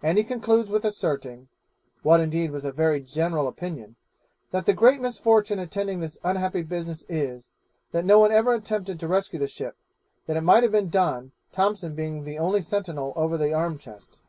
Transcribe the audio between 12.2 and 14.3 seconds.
the only sentinel over the arm chest.'